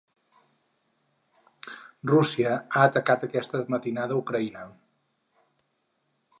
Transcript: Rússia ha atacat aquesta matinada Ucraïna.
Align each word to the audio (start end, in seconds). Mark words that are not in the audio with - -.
Rússia 2.13 2.57
ha 2.57 2.87
atacat 2.87 3.27
aquesta 3.29 3.63
matinada 3.77 4.21
Ucraïna. 4.25 4.67